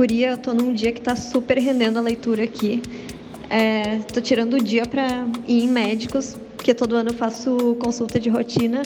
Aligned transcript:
Guria, 0.00 0.30
eu 0.30 0.38
tô 0.38 0.54
num 0.54 0.72
dia 0.72 0.92
que 0.92 1.00
tá 1.02 1.14
super 1.14 1.58
rendendo 1.58 1.98
a 1.98 2.00
leitura 2.00 2.42
aqui. 2.42 2.80
É, 3.50 3.98
tô 4.10 4.18
tirando 4.18 4.54
o 4.54 4.58
dia 4.58 4.86
para 4.86 5.26
ir 5.46 5.64
em 5.64 5.68
médicos, 5.68 6.38
porque 6.56 6.72
todo 6.72 6.96
ano 6.96 7.10
eu 7.10 7.14
faço 7.14 7.76
consulta 7.78 8.18
de 8.18 8.30
rotina. 8.30 8.80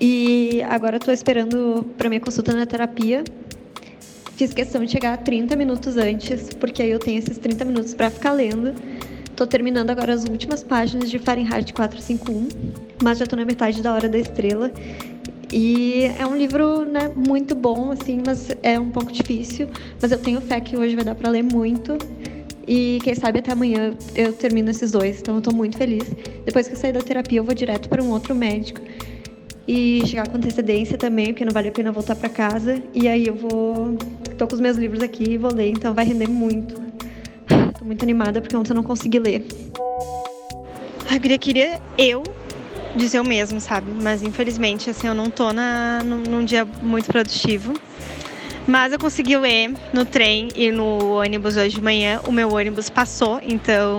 E 0.00 0.60
agora 0.68 0.96
estou 0.96 1.14
esperando 1.14 1.86
para 1.96 2.08
minha 2.08 2.20
consulta 2.20 2.52
na 2.52 2.66
terapia. 2.66 3.22
Fiz 4.34 4.52
questão 4.52 4.84
de 4.84 4.90
chegar 4.90 5.16
30 5.18 5.54
minutos 5.54 5.96
antes, 5.96 6.52
porque 6.54 6.82
aí 6.82 6.90
eu 6.90 6.98
tenho 6.98 7.20
esses 7.20 7.38
30 7.38 7.64
minutos 7.64 7.94
para 7.94 8.10
ficar 8.10 8.32
lendo. 8.32 8.74
Estou 9.30 9.46
terminando 9.46 9.90
agora 9.90 10.12
as 10.12 10.24
últimas 10.24 10.64
páginas 10.64 11.08
de 11.08 11.20
Fahrenheit 11.20 11.72
451, 11.72 12.48
mas 13.00 13.18
já 13.18 13.24
estou 13.26 13.38
na 13.38 13.44
metade 13.44 13.80
da 13.80 13.94
Hora 13.94 14.08
da 14.08 14.18
Estrela. 14.18 14.72
E 15.52 16.04
é 16.18 16.26
um 16.26 16.34
livro 16.34 16.86
né, 16.86 17.12
muito 17.14 17.54
bom, 17.54 17.92
assim, 17.92 18.22
mas 18.24 18.48
é 18.62 18.80
um 18.80 18.90
pouco 18.90 19.12
difícil. 19.12 19.68
Mas 20.00 20.10
eu 20.10 20.18
tenho 20.18 20.40
fé 20.40 20.58
que 20.60 20.76
hoje 20.76 20.96
vai 20.96 21.04
dar 21.04 21.14
para 21.14 21.28
ler 21.28 21.42
muito. 21.42 21.98
E 22.66 23.00
quem 23.02 23.14
sabe 23.14 23.40
até 23.40 23.52
amanhã 23.52 23.92
eu 24.14 24.32
termino 24.32 24.70
esses 24.70 24.92
dois, 24.92 25.20
então 25.20 25.34
eu 25.34 25.38
estou 25.40 25.54
muito 25.54 25.76
feliz. 25.76 26.10
Depois 26.44 26.66
que 26.66 26.72
eu 26.72 26.78
sair 26.78 26.92
da 26.92 27.02
terapia, 27.02 27.40
eu 27.40 27.44
vou 27.44 27.54
direto 27.54 27.88
para 27.88 28.02
um 28.02 28.10
outro 28.10 28.34
médico 28.34 28.80
e 29.66 30.02
chegar 30.06 30.28
com 30.28 30.36
antecedência 30.36 30.96
também, 30.96 31.26
porque 31.26 31.44
não 31.44 31.52
vale 31.52 31.68
a 31.68 31.72
pena 31.72 31.92
voltar 31.92 32.16
para 32.16 32.28
casa. 32.28 32.82
E 32.94 33.06
aí 33.06 33.26
eu 33.26 33.34
vou. 33.34 33.96
Tô 34.38 34.46
com 34.46 34.54
os 34.54 34.60
meus 34.60 34.76
livros 34.76 35.02
aqui 35.02 35.32
e 35.32 35.36
vou 35.38 35.52
ler, 35.52 35.70
então 35.70 35.92
vai 35.92 36.06
render 36.06 36.28
muito. 36.28 36.80
Tô 37.78 37.84
muito 37.84 38.02
animada 38.02 38.40
porque 38.40 38.56
ontem 38.56 38.70
eu 38.70 38.76
não 38.76 38.82
consegui 38.82 39.18
ler. 39.18 39.46
A 41.10 41.18
Guria 41.18 41.38
queria 41.38 41.80
eu 41.98 42.22
dizer 42.96 43.20
o 43.20 43.24
mesmo, 43.24 43.60
sabe? 43.60 43.90
Mas 43.90 44.22
infelizmente, 44.22 44.90
assim, 44.90 45.06
eu 45.06 45.14
não 45.14 45.30
tô 45.30 45.52
na, 45.52 46.02
num, 46.04 46.18
num 46.18 46.44
dia 46.44 46.64
muito 46.82 47.06
produtivo. 47.06 47.74
Mas 48.66 48.92
eu 48.92 48.98
consegui 48.98 49.36
ler 49.36 49.74
no 49.92 50.04
trem 50.04 50.48
e 50.54 50.70
no 50.70 51.16
ônibus 51.16 51.56
hoje 51.56 51.76
de 51.76 51.82
manhã. 51.82 52.20
O 52.26 52.32
meu 52.32 52.52
ônibus 52.52 52.88
passou, 52.88 53.40
então 53.42 53.98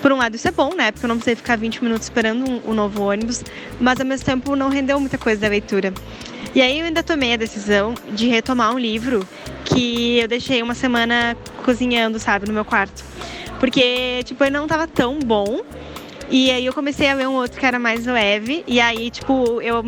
por 0.00 0.12
um 0.12 0.16
lado 0.16 0.36
isso 0.36 0.46
é 0.46 0.52
bom, 0.52 0.74
né? 0.74 0.92
Porque 0.92 1.04
eu 1.04 1.08
não 1.08 1.16
precisei 1.16 1.34
ficar 1.34 1.56
20 1.56 1.82
minutos 1.82 2.06
esperando 2.06 2.48
um, 2.48 2.70
um, 2.70 2.74
novo 2.74 3.02
ônibus, 3.02 3.42
mas 3.80 3.98
ao 3.98 4.06
mesmo 4.06 4.24
tempo 4.24 4.54
não 4.54 4.68
rendeu 4.68 4.98
muita 5.00 5.18
coisa 5.18 5.40
da 5.40 5.48
leitura. 5.48 5.92
E 6.54 6.62
aí 6.62 6.78
eu 6.78 6.86
ainda 6.86 7.02
tomei 7.02 7.34
a 7.34 7.36
decisão 7.36 7.94
de 8.12 8.28
retomar 8.28 8.72
um 8.72 8.78
livro 8.78 9.26
que 9.64 10.18
eu 10.18 10.28
deixei 10.28 10.62
uma 10.62 10.74
semana 10.74 11.36
cozinhando, 11.64 12.18
sabe, 12.18 12.46
no 12.46 12.52
meu 12.52 12.64
quarto. 12.64 13.04
Porque, 13.60 14.22
tipo, 14.24 14.42
ele 14.44 14.52
não 14.52 14.64
estava 14.64 14.86
tão 14.86 15.18
bom, 15.18 15.60
e 16.30 16.50
aí 16.50 16.66
eu 16.66 16.72
comecei 16.72 17.08
a 17.08 17.14
ler 17.14 17.26
um 17.26 17.34
outro 17.34 17.58
que 17.58 17.64
era 17.64 17.78
mais 17.78 18.04
leve. 18.04 18.62
E 18.66 18.80
aí, 18.80 19.10
tipo, 19.10 19.60
eu 19.62 19.82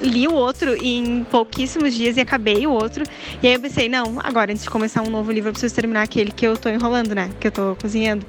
li 0.00 0.26
o 0.26 0.34
outro 0.34 0.74
em 0.76 1.24
pouquíssimos 1.30 1.94
dias 1.94 2.16
e 2.16 2.20
acabei 2.20 2.66
o 2.66 2.72
outro. 2.72 3.04
E 3.42 3.46
aí 3.46 3.54
eu 3.54 3.60
pensei, 3.60 3.88
não, 3.88 4.18
agora 4.22 4.50
antes 4.50 4.64
de 4.64 4.70
começar 4.70 5.02
um 5.02 5.10
novo 5.10 5.30
livro 5.30 5.50
eu 5.50 5.52
preciso 5.52 5.74
terminar 5.74 6.02
aquele 6.02 6.32
que 6.32 6.46
eu 6.46 6.56
tô 6.56 6.68
enrolando, 6.68 7.14
né? 7.14 7.30
Que 7.38 7.46
eu 7.46 7.52
tô 7.52 7.76
cozinhando. 7.80 8.26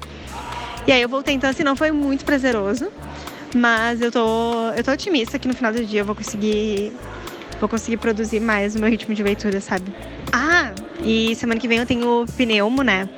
E 0.86 0.92
aí 0.92 1.02
eu 1.02 1.08
voltei, 1.08 1.34
então 1.34 1.50
assim, 1.50 1.64
não 1.64 1.74
foi 1.74 1.90
muito 1.90 2.24
prazeroso. 2.24 2.90
Mas 3.54 4.00
eu 4.00 4.12
tô, 4.12 4.70
eu 4.76 4.84
tô 4.84 4.92
otimista 4.92 5.38
que 5.38 5.48
no 5.48 5.54
final 5.54 5.72
do 5.72 5.84
dia 5.84 6.00
eu 6.00 6.04
vou 6.04 6.14
conseguir 6.14 6.92
vou 7.58 7.68
conseguir 7.68 7.96
produzir 7.96 8.40
mais 8.40 8.76
o 8.76 8.78
meu 8.78 8.88
ritmo 8.88 9.14
de 9.14 9.22
leitura, 9.22 9.60
sabe? 9.60 9.92
Ah, 10.32 10.72
e 11.02 11.34
semana 11.34 11.58
que 11.58 11.66
vem 11.66 11.78
eu 11.78 11.86
tenho 11.86 12.24
pneumo, 12.36 12.82
né? 12.82 13.08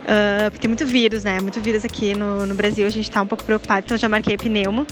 Uh, 0.00 0.50
tem 0.58 0.68
muito 0.68 0.86
vírus, 0.86 1.24
né? 1.24 1.40
Muito 1.40 1.60
vírus 1.60 1.84
aqui 1.84 2.14
no, 2.14 2.46
no 2.46 2.54
Brasil, 2.54 2.86
a 2.86 2.90
gente 2.90 3.10
tá 3.10 3.22
um 3.22 3.26
pouco 3.26 3.44
preocupado, 3.44 3.84
então 3.84 3.96
já 3.96 4.08
marquei 4.08 4.36
pneumo. 4.36 4.86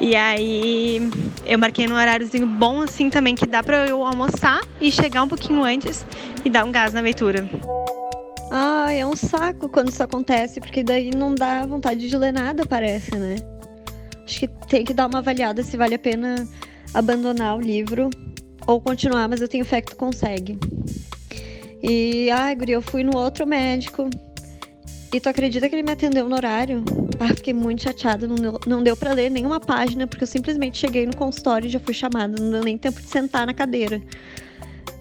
E 0.00 0.14
aí 0.14 1.00
eu 1.44 1.58
marquei 1.58 1.86
num 1.86 1.94
horáriozinho 1.94 2.46
bom 2.46 2.82
assim 2.82 3.10
também, 3.10 3.34
que 3.34 3.46
dá 3.46 3.62
pra 3.62 3.86
eu 3.86 4.04
almoçar 4.04 4.60
e 4.80 4.92
chegar 4.92 5.22
um 5.22 5.28
pouquinho 5.28 5.64
antes 5.64 6.06
e 6.44 6.50
dar 6.50 6.64
um 6.64 6.72
gás 6.72 6.92
na 6.92 7.00
leitura. 7.00 7.48
Ah, 8.50 8.92
é 8.92 9.04
um 9.04 9.16
saco 9.16 9.68
quando 9.68 9.90
isso 9.90 10.02
acontece, 10.02 10.60
porque 10.60 10.82
daí 10.82 11.10
não 11.10 11.34
dá 11.34 11.66
vontade 11.66 12.08
de 12.08 12.16
ler 12.16 12.32
nada, 12.32 12.64
parece, 12.64 13.14
né? 13.16 13.36
Acho 14.24 14.40
que 14.40 14.48
tem 14.68 14.84
que 14.84 14.94
dar 14.94 15.06
uma 15.06 15.18
avaliada 15.18 15.62
se 15.62 15.76
vale 15.76 15.94
a 15.94 15.98
pena 15.98 16.48
abandonar 16.94 17.56
o 17.56 17.60
livro 17.60 18.08
ou 18.66 18.80
continuar, 18.80 19.28
mas 19.28 19.40
eu 19.40 19.48
tenho 19.48 19.64
fé 19.64 19.80
que 19.80 19.90
tu 19.90 19.96
consegue. 19.96 20.58
E, 21.82 22.30
ai, 22.30 22.54
Guri, 22.54 22.72
eu 22.72 22.82
fui 22.82 23.02
no 23.02 23.16
outro 23.16 23.46
médico 23.46 24.08
e 25.12 25.20
tu 25.20 25.28
acredita 25.28 25.68
que 25.68 25.74
ele 25.74 25.82
me 25.82 25.92
atendeu 25.92 26.28
no 26.28 26.36
horário? 26.36 26.84
Ah, 27.18 27.34
fiquei 27.34 27.54
muito 27.54 27.82
chateada, 27.82 28.26
não 28.26 28.34
deu, 28.34 28.60
não 28.66 28.82
deu 28.82 28.96
pra 28.96 29.12
ler 29.12 29.30
nenhuma 29.30 29.58
página, 29.58 30.06
porque 30.06 30.24
eu 30.24 30.28
simplesmente 30.28 30.78
cheguei 30.78 31.06
no 31.06 31.16
consultório 31.16 31.66
e 31.66 31.70
já 31.70 31.80
fui 31.80 31.94
chamada, 31.94 32.40
não 32.40 32.50
deu 32.50 32.62
nem 32.62 32.76
tempo 32.76 33.00
de 33.00 33.08
sentar 33.08 33.46
na 33.46 33.54
cadeira. 33.54 34.02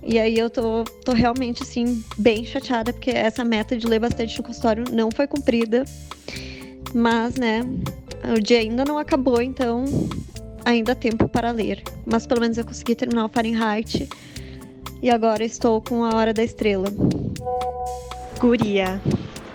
E 0.02 0.18
aí 0.18 0.40
eu 0.40 0.50
tô, 0.50 0.86
tô 1.04 1.12
realmente, 1.12 1.64
assim, 1.64 2.02
bem 2.18 2.46
chateada, 2.46 2.94
porque 2.94 3.12
essa 3.12 3.44
meta 3.44 3.76
de 3.76 3.86
ler 3.86 4.00
bastante 4.00 4.38
no 4.38 4.44
consultório 4.46 4.86
não 4.92 5.12
foi 5.12 5.28
cumprida. 5.28 5.84
Mas, 6.94 7.36
né, 7.36 7.62
o 8.34 8.42
dia 8.42 8.60
ainda 8.60 8.86
não 8.86 8.98
acabou, 8.98 9.42
então 9.42 9.84
ainda 10.64 10.94
há 10.94 10.96
tempo 10.96 11.28
para 11.28 11.52
ler. 11.52 11.84
Mas 12.06 12.26
pelo 12.26 12.40
menos 12.40 12.58
eu 12.58 12.64
consegui 12.64 12.96
terminar 12.96 13.26
o 13.26 13.30
Fahrenheit. 13.30 14.08
E 15.02 15.10
agora 15.10 15.44
estou 15.44 15.82
com 15.82 16.06
a 16.06 16.16
Hora 16.16 16.34
da 16.34 16.44
Estrela. 16.44 16.88
Guria, 18.40 19.02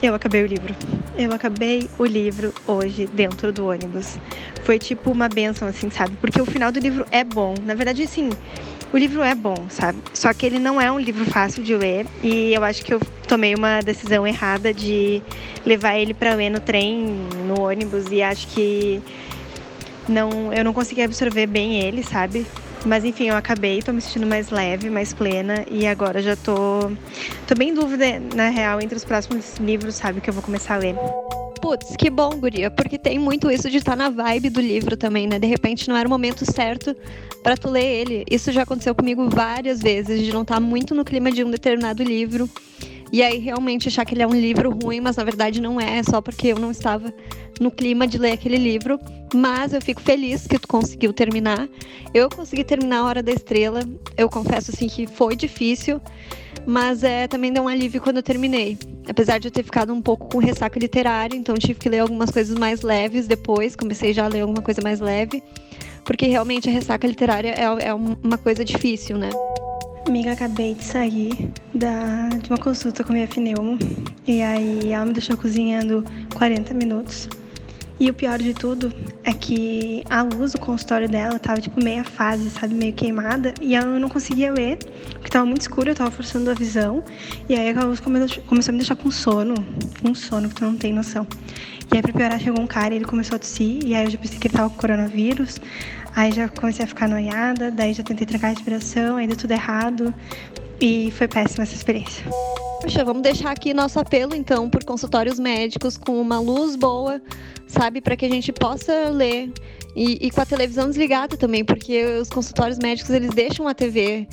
eu 0.02 0.14
acabei 0.14 0.42
o 0.42 0.46
livro. 0.46 0.74
Eu 1.16 1.32
acabei 1.32 1.88
o 1.98 2.04
livro 2.04 2.52
hoje 2.66 3.06
dentro 3.06 3.52
do 3.52 3.66
ônibus. 3.66 4.18
Foi 4.64 4.78
tipo 4.78 5.10
uma 5.10 5.28
benção, 5.28 5.68
assim, 5.68 5.90
sabe? 5.90 6.16
Porque 6.20 6.40
o 6.40 6.44
final 6.44 6.72
do 6.72 6.80
livro 6.80 7.06
é 7.10 7.22
bom. 7.22 7.54
Na 7.64 7.74
verdade, 7.74 8.02
assim, 8.02 8.30
o 8.92 8.98
livro 8.98 9.22
é 9.22 9.34
bom, 9.34 9.54
sabe? 9.68 9.98
Só 10.12 10.32
que 10.34 10.44
ele 10.44 10.58
não 10.58 10.80
é 10.80 10.90
um 10.90 10.98
livro 10.98 11.24
fácil 11.24 11.62
de 11.62 11.74
ler 11.74 12.06
e 12.22 12.52
eu 12.52 12.64
acho 12.64 12.84
que 12.84 12.92
eu 12.92 13.00
tomei 13.28 13.54
uma 13.54 13.80
decisão 13.80 14.26
errada 14.26 14.74
de 14.74 15.22
levar 15.64 15.96
ele 15.96 16.12
para 16.12 16.34
ler 16.34 16.50
no 16.50 16.60
trem, 16.60 17.06
no 17.46 17.62
ônibus 17.62 18.10
e 18.10 18.22
acho 18.22 18.48
que 18.48 19.00
não, 20.08 20.52
eu 20.52 20.64
não 20.64 20.72
consegui 20.72 21.02
absorver 21.02 21.46
bem 21.46 21.80
ele, 21.80 22.02
sabe? 22.02 22.44
Mas 22.84 23.04
enfim, 23.04 23.28
eu 23.28 23.36
acabei, 23.36 23.80
tô 23.80 23.92
me 23.92 24.00
sentindo 24.00 24.26
mais 24.26 24.50
leve, 24.50 24.90
mais 24.90 25.14
plena 25.14 25.64
e 25.70 25.86
agora 25.86 26.20
já 26.20 26.34
tô 26.34 26.90
tô 27.46 27.54
bem 27.56 27.70
em 27.70 27.74
dúvida 27.74 28.04
na 28.34 28.48
real 28.48 28.80
entre 28.80 28.96
os 28.96 29.04
próximos 29.04 29.56
livros, 29.58 29.94
sabe, 29.94 30.20
que 30.20 30.28
eu 30.28 30.34
vou 30.34 30.42
começar 30.42 30.74
a 30.74 30.78
ler. 30.78 30.96
Putz, 31.60 31.94
que 31.96 32.10
bom, 32.10 32.30
guria, 32.30 32.72
porque 32.72 32.98
tem 32.98 33.20
muito 33.20 33.48
isso 33.48 33.70
de 33.70 33.76
estar 33.76 33.92
tá 33.92 33.96
na 33.96 34.10
vibe 34.10 34.50
do 34.50 34.60
livro 34.60 34.96
também, 34.96 35.28
né? 35.28 35.38
De 35.38 35.46
repente 35.46 35.88
não 35.88 35.96
era 35.96 36.08
o 36.08 36.10
momento 36.10 36.44
certo 36.44 36.96
para 37.40 37.56
tu 37.56 37.70
ler 37.70 37.84
ele. 37.84 38.24
Isso 38.28 38.50
já 38.50 38.62
aconteceu 38.62 38.96
comigo 38.96 39.28
várias 39.30 39.80
vezes, 39.80 40.20
de 40.20 40.32
não 40.32 40.42
estar 40.42 40.54
tá 40.54 40.60
muito 40.60 40.92
no 40.92 41.04
clima 41.04 41.30
de 41.30 41.44
um 41.44 41.50
determinado 41.50 42.02
livro. 42.02 42.50
E 43.12 43.22
aí 43.22 43.38
realmente 43.38 43.86
achar 43.88 44.04
que 44.04 44.14
ele 44.14 44.22
é 44.22 44.26
um 44.26 44.34
livro 44.34 44.70
ruim, 44.70 45.00
mas 45.00 45.16
na 45.16 45.22
verdade 45.24 45.60
não 45.60 45.80
é, 45.80 46.02
só 46.02 46.20
porque 46.20 46.48
eu 46.48 46.58
não 46.58 46.70
estava 46.70 47.14
no 47.60 47.70
clima 47.70 48.06
de 48.06 48.18
ler 48.18 48.32
aquele 48.32 48.56
livro. 48.56 48.98
Mas 49.34 49.72
eu 49.72 49.80
fico 49.80 50.00
feliz 50.00 50.46
que 50.46 50.58
tu 50.58 50.68
conseguiu 50.68 51.12
terminar. 51.12 51.68
Eu 52.12 52.28
consegui 52.28 52.64
terminar 52.64 52.98
a 52.98 53.04
Hora 53.04 53.22
da 53.22 53.32
Estrela. 53.32 53.80
Eu 54.16 54.28
confesso 54.28 54.70
assim 54.70 54.88
que 54.88 55.06
foi 55.06 55.34
difícil, 55.34 56.00
mas 56.66 57.02
é, 57.02 57.26
também 57.26 57.52
deu 57.52 57.62
um 57.62 57.68
alívio 57.68 58.00
quando 58.00 58.18
eu 58.18 58.22
terminei. 58.22 58.78
Apesar 59.08 59.38
de 59.38 59.48
eu 59.48 59.52
ter 59.52 59.62
ficado 59.62 59.92
um 59.92 60.02
pouco 60.02 60.28
com 60.28 60.38
ressaca 60.38 60.78
literária, 60.78 61.36
então 61.36 61.54
tive 61.56 61.78
que 61.78 61.88
ler 61.88 62.00
algumas 62.00 62.30
coisas 62.30 62.56
mais 62.58 62.82
leves 62.82 63.26
depois. 63.26 63.74
Comecei 63.74 64.12
já 64.12 64.26
a 64.26 64.28
ler 64.28 64.42
alguma 64.42 64.62
coisa 64.62 64.80
mais 64.82 65.00
leve, 65.00 65.42
porque 66.04 66.26
realmente 66.26 66.68
a 66.68 66.72
ressaca 66.72 67.06
literária 67.06 67.54
é, 67.56 67.88
é 67.88 67.94
uma 67.94 68.38
coisa 68.38 68.64
difícil, 68.64 69.16
né? 69.16 69.30
Amiga, 70.06 70.32
acabei 70.32 70.74
de 70.74 70.84
sair 70.84 71.50
da, 71.72 72.28
de 72.28 72.50
uma 72.50 72.58
consulta 72.58 73.04
com 73.04 73.12
minha 73.12 73.26
pneumo. 73.26 73.78
E 74.26 74.42
aí 74.42 74.92
ela 74.92 75.06
me 75.06 75.12
deixou 75.12 75.36
cozinhando 75.36 76.04
40 76.34 76.74
minutos. 76.74 77.28
E 78.02 78.10
o 78.10 78.14
pior 78.14 78.36
de 78.36 78.52
tudo 78.52 78.92
é 79.22 79.32
que 79.32 80.02
a 80.10 80.22
luz 80.22 80.50
do 80.50 80.58
consultório 80.58 81.08
dela 81.08 81.38
tava 81.38 81.60
tipo 81.60 81.80
meia 81.80 82.02
fase, 82.02 82.50
sabe, 82.50 82.74
meio 82.74 82.92
queimada, 82.92 83.54
e 83.60 83.76
ela 83.76 83.96
não 83.96 84.08
conseguia 84.08 84.52
ler, 84.52 84.76
porque 85.12 85.30
tava 85.30 85.46
muito 85.46 85.60
escuro, 85.60 85.90
eu 85.90 85.94
tava 85.94 86.10
forçando 86.10 86.50
a 86.50 86.52
visão. 86.52 87.04
E 87.48 87.54
aí 87.54 87.70
a 87.70 87.84
luz 87.84 88.00
começou 88.00 88.42
a 88.50 88.72
me 88.72 88.78
deixar 88.78 88.96
com 88.96 89.08
sono, 89.08 89.54
um 90.04 90.16
sono 90.16 90.48
que 90.48 90.56
tu 90.56 90.64
não 90.64 90.76
tem 90.76 90.92
noção. 90.92 91.24
E 91.92 91.96
aí 91.96 92.02
pra 92.02 92.12
piorar 92.12 92.40
chegou 92.40 92.60
um 92.60 92.66
cara 92.66 92.92
e 92.92 92.96
ele 92.96 93.04
começou 93.04 93.36
a 93.36 93.38
tossir, 93.38 93.78
e 93.86 93.94
aí 93.94 94.06
eu 94.06 94.10
já 94.10 94.18
pensei 94.18 94.36
que 94.36 94.48
ele 94.48 94.54
tava 94.54 94.68
com 94.68 94.78
coronavírus. 94.78 95.60
Aí 96.16 96.32
já 96.32 96.48
comecei 96.48 96.84
a 96.84 96.88
ficar 96.88 97.08
noiada, 97.08 97.70
daí 97.70 97.94
já 97.94 98.02
tentei 98.02 98.26
trancar 98.26 98.50
a 98.50 98.54
respiração, 98.54 99.16
aí 99.16 99.28
deu 99.28 99.36
tudo 99.36 99.52
errado. 99.52 100.12
E 100.80 101.12
foi 101.12 101.28
péssima 101.28 101.62
essa 101.62 101.76
experiência. 101.76 102.24
Poxa, 102.82 103.04
vamos 103.04 103.22
deixar 103.22 103.52
aqui 103.52 103.72
nosso 103.72 104.00
apelo 104.00 104.34
então 104.34 104.68
por 104.68 104.82
consultórios 104.82 105.38
médicos 105.38 105.96
com 105.96 106.20
uma 106.20 106.40
luz 106.40 106.74
boa, 106.74 107.22
sabe, 107.64 108.00
para 108.00 108.16
que 108.16 108.26
a 108.26 108.28
gente 108.28 108.52
possa 108.52 109.08
ler 109.08 109.52
e, 109.94 110.26
e, 110.26 110.30
com 110.32 110.40
a 110.40 110.44
televisão 110.44 110.88
desligada 110.88 111.36
também, 111.36 111.64
porque 111.64 112.04
os 112.20 112.28
consultórios 112.28 112.80
médicos 112.80 113.10
eles 113.10 113.30
deixam 113.30 113.68
a 113.68 113.74
TV 113.74 114.26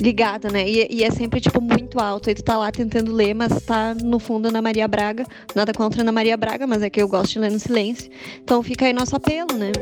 ligada, 0.00 0.48
né? 0.48 0.66
E, 0.66 0.88
e, 0.90 1.04
é 1.04 1.10
sempre, 1.10 1.42
tipo, 1.42 1.60
muito 1.60 2.00
alto. 2.00 2.30
E 2.30 2.34
tu 2.34 2.42
tá 2.42 2.56
lá 2.56 2.72
tentando 2.72 3.12
ler, 3.12 3.34
mas 3.34 3.62
tá 3.64 3.94
no 3.94 4.18
fundo 4.18 4.50
na 4.50 4.62
Maria 4.62 4.88
Braga. 4.88 5.26
Nada 5.54 5.74
contra 5.74 6.00
Ana 6.00 6.10
Maria 6.10 6.38
Braga, 6.38 6.66
mas 6.66 6.82
é 6.82 6.88
que 6.88 7.02
eu 7.02 7.08
gosto 7.08 7.34
de 7.34 7.38
ler 7.40 7.50
no 7.50 7.60
silêncio. 7.60 8.10
Então 8.42 8.62
fica 8.62 8.86
aí 8.86 8.94
nosso 8.94 9.14
apelo, 9.14 9.52
né? 9.58 9.72